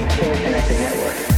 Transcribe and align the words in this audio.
connected 0.00 0.78
network. 0.78 1.31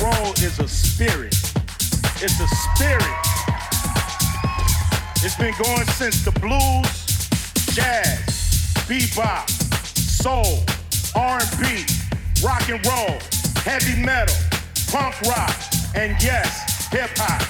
roll 0.00 0.32
is 0.34 0.58
a 0.58 0.68
spirit. 0.68 1.34
It's 2.22 2.40
a 2.40 2.48
spirit. 2.48 3.04
It's 5.22 5.36
been 5.36 5.54
going 5.62 5.86
since 5.88 6.24
the 6.24 6.32
blues, 6.40 6.88
jazz, 7.74 8.24
bebop, 8.88 9.48
soul, 9.94 10.64
R&B, 11.14 11.84
rock 12.42 12.68
and 12.70 12.84
roll, 12.86 13.18
heavy 13.62 14.02
metal, 14.02 14.34
punk 14.90 15.20
rock, 15.22 15.54
and 15.94 16.16
yes, 16.22 16.88
hip 16.90 17.10
hop. 17.16 17.42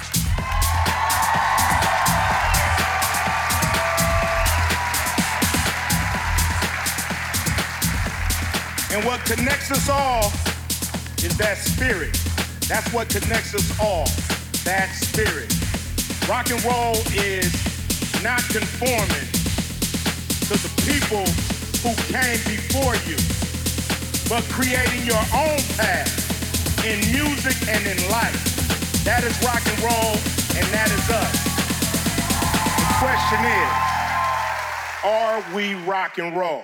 And 8.92 9.04
what 9.04 9.24
connects 9.24 9.70
us 9.70 9.88
all 9.88 10.32
is 11.22 11.36
that 11.38 11.58
spirit. 11.58 12.19
That's 12.70 12.92
what 12.92 13.08
connects 13.08 13.52
us 13.52 13.66
all, 13.80 14.06
that 14.62 14.94
spirit. 14.94 15.50
Rock 16.30 16.54
and 16.54 16.62
roll 16.62 16.94
is 17.18 17.50
not 18.22 18.46
conforming 18.46 19.26
to 20.46 20.54
the 20.54 20.70
people 20.86 21.26
who 21.82 21.90
came 22.14 22.38
before 22.46 22.94
you, 23.10 23.18
but 24.30 24.46
creating 24.54 25.02
your 25.02 25.18
own 25.34 25.58
path 25.74 26.14
in 26.86 27.02
music 27.10 27.58
and 27.66 27.82
in 27.90 27.98
life. 28.08 28.38
That 29.02 29.24
is 29.26 29.34
rock 29.42 29.66
and 29.66 29.78
roll, 29.82 30.14
and 30.54 30.66
that 30.70 30.94
is 30.94 31.10
us. 31.10 31.42
The 32.78 32.90
question 33.02 33.50
is, 33.50 33.70
are 35.02 35.42
we 35.56 35.74
rock 35.90 36.18
and 36.18 36.36
roll? 36.36 36.62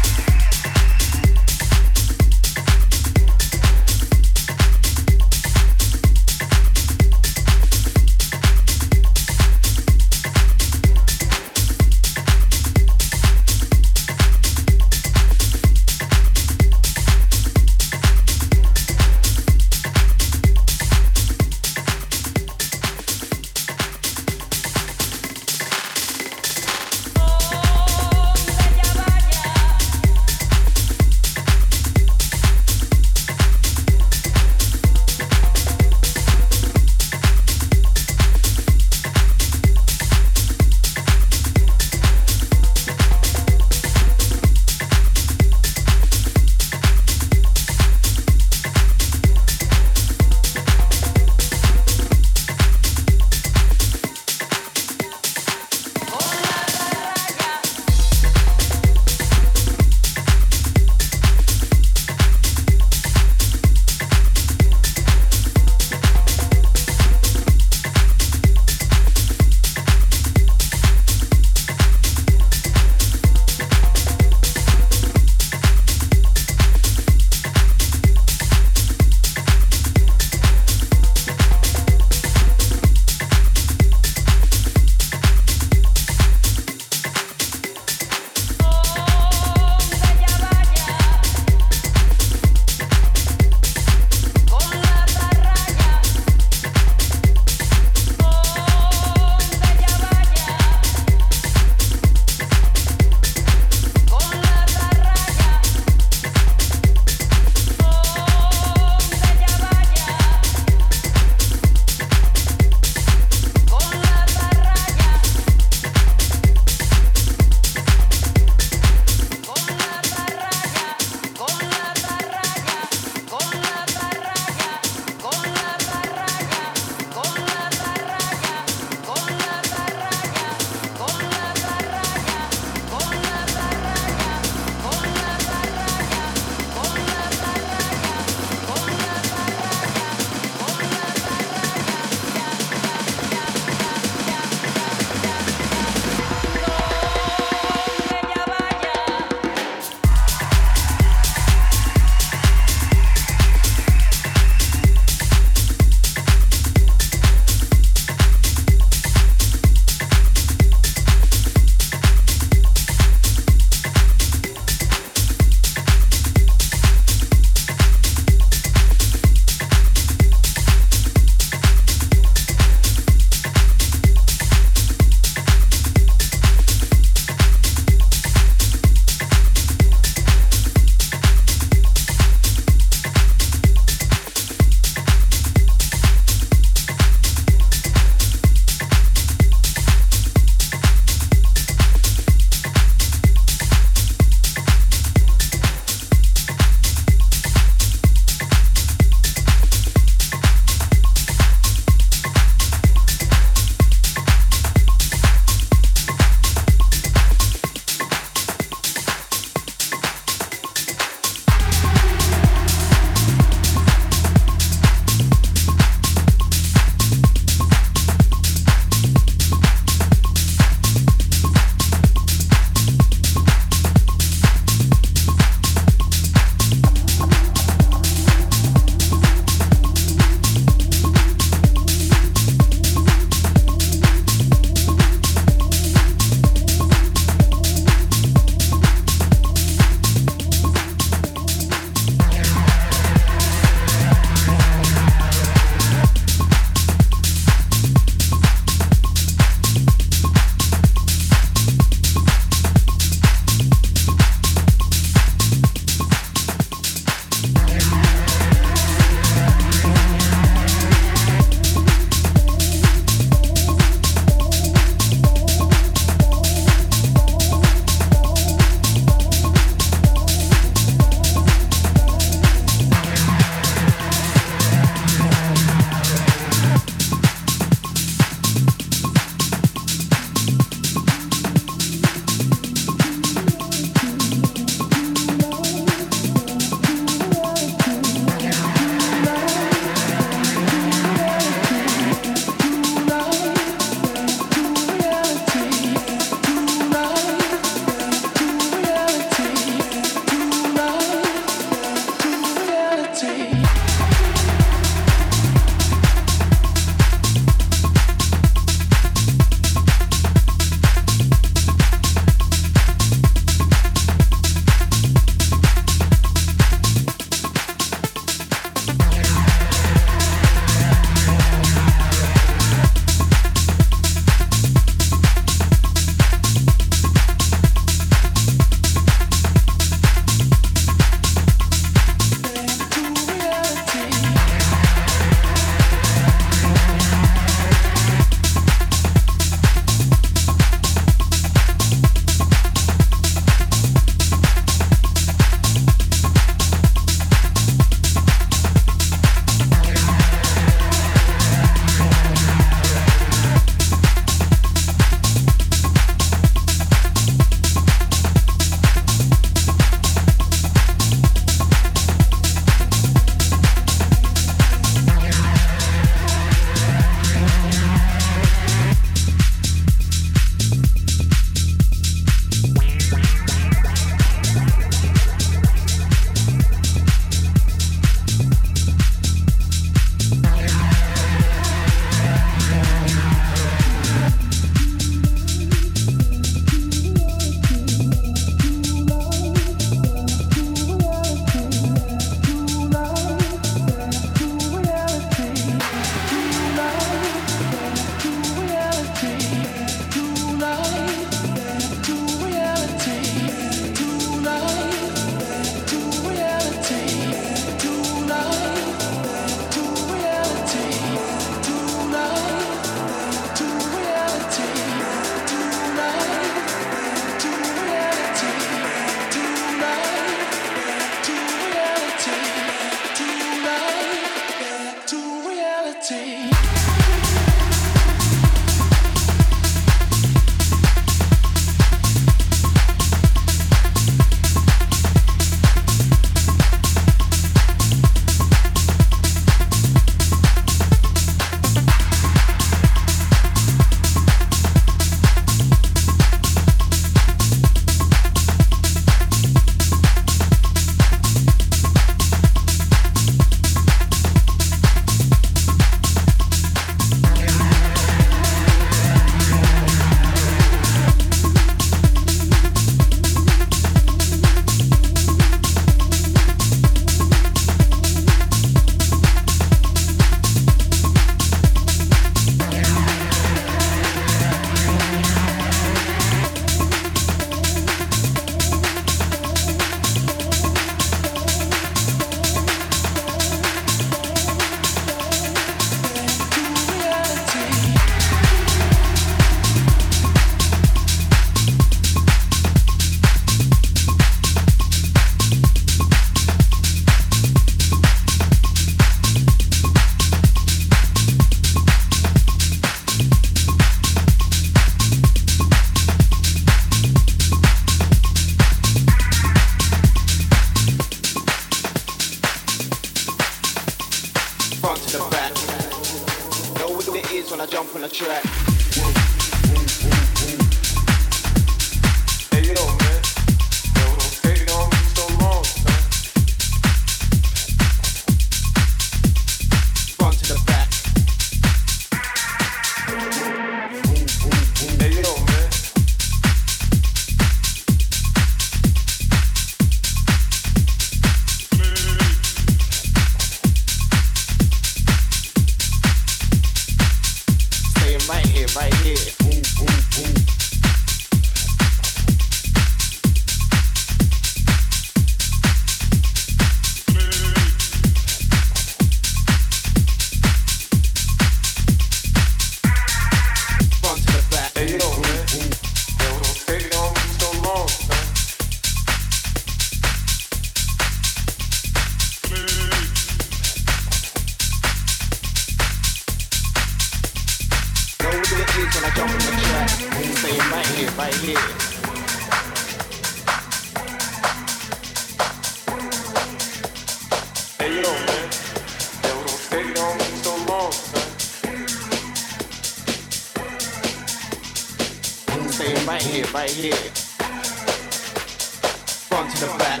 front 599.42 599.56
to 599.56 599.66
the 599.66 599.78
back. 599.78 600.00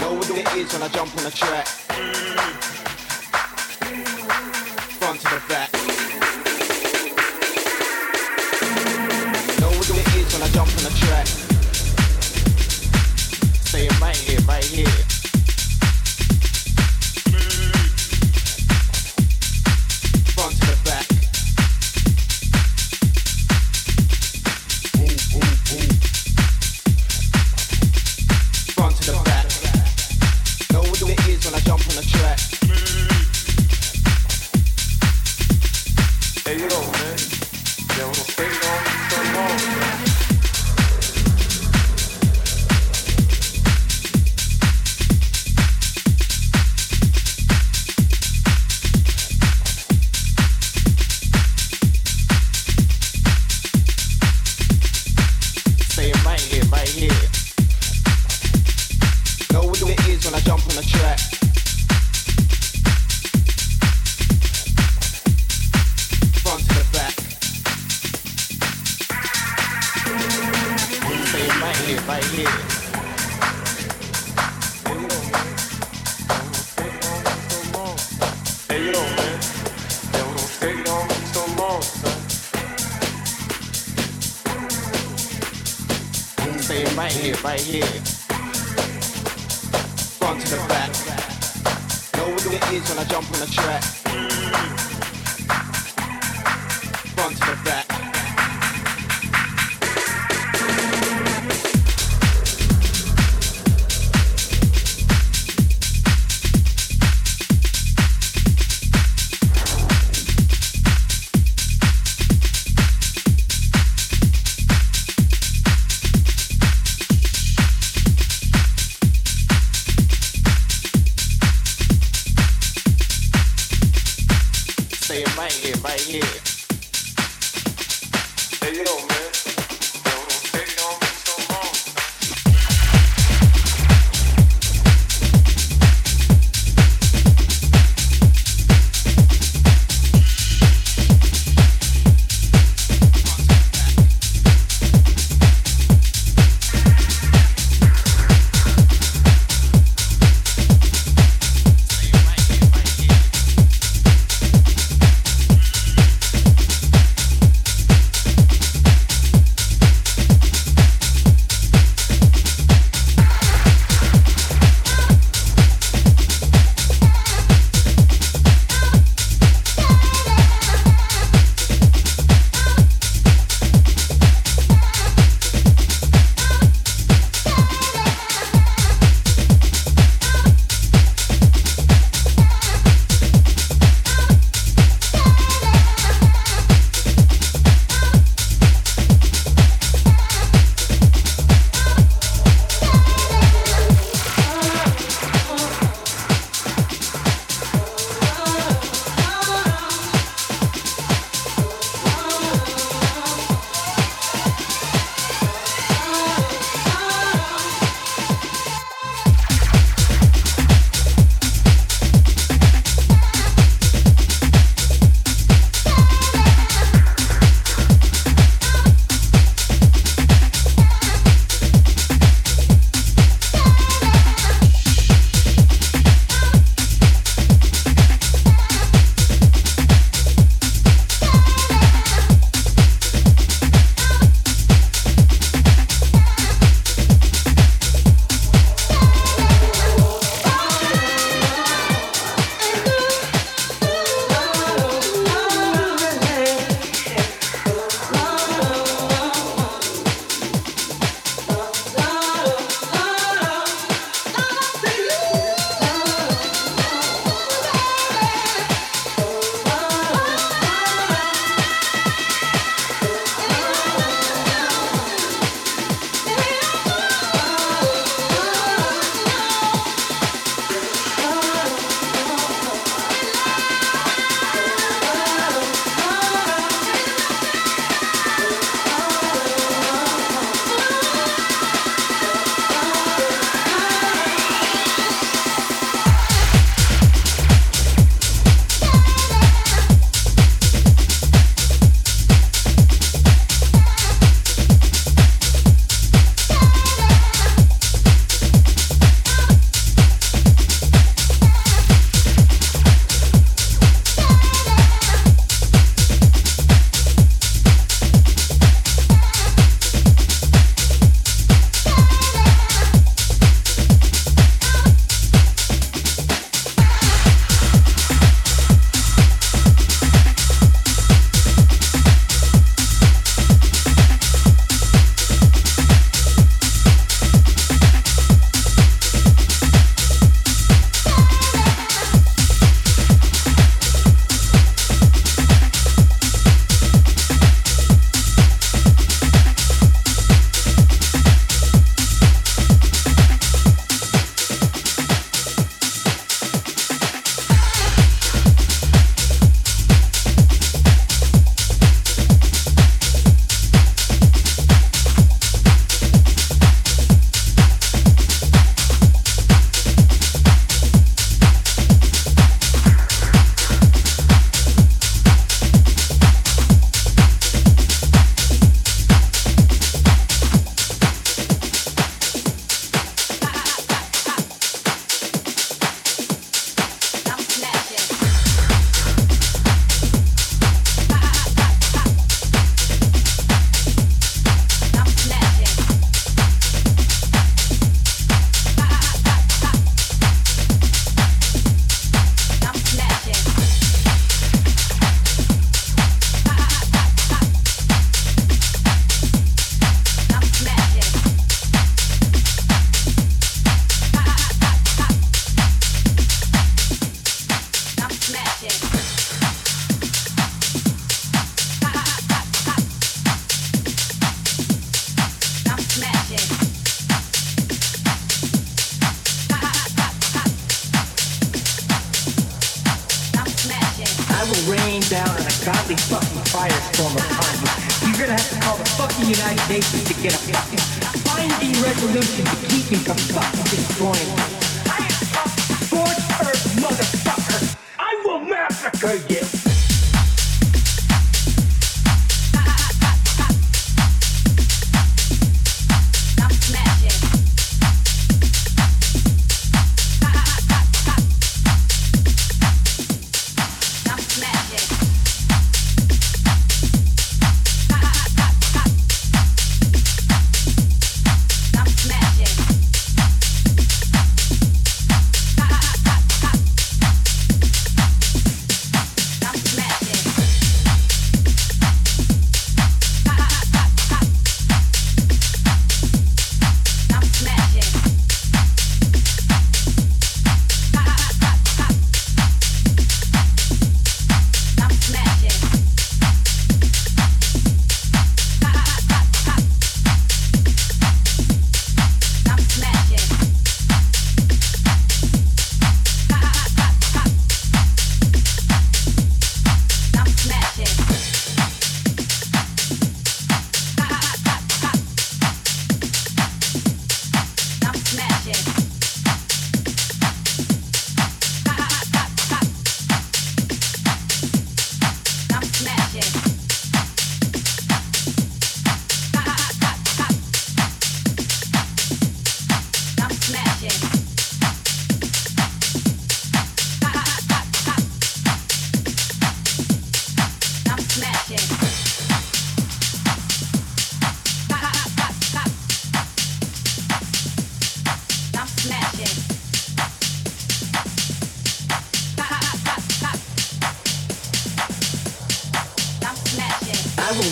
Know 0.00 0.14
what 0.14 0.30
it 0.30 0.56
is 0.56 0.72
when 0.72 0.82
I 0.82 0.88
jump 0.88 1.16
on 1.16 1.24
the 1.24 1.30
track. 1.30 1.66
Front 4.98 5.20
to 5.20 5.28
the 5.28 5.42
back. 5.48 5.72
Know 9.60 9.68
what 9.68 9.90
it 9.90 10.16
is 10.16 10.32
when 10.32 10.42
I 10.42 10.48
jump 10.48 10.68
on 10.68 10.84
the 10.84 10.98
track. 10.98 11.45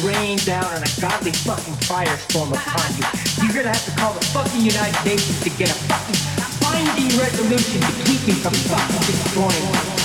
rain 0.02 0.38
down 0.38 0.64
on 0.64 0.82
a 0.82 0.90
godly 1.00 1.32
fucking 1.32 1.74
firestorm 1.86 2.50
upon 2.50 2.88
you. 2.96 3.04
You're 3.44 3.54
gonna 3.54 3.74
have 3.74 3.84
to 3.84 3.94
call 4.00 4.12
the 4.14 4.24
fucking 4.26 4.60
United 4.60 5.04
Nations 5.04 5.40
to 5.42 5.50
get 5.50 5.70
a 5.70 5.78
fucking 5.86 6.18
binding 6.60 7.18
resolution 7.18 7.80
to 7.80 7.92
keep 8.04 8.26
you 8.26 8.34
from 8.34 8.54
fucking 8.54 9.00
destroying 9.06 10.03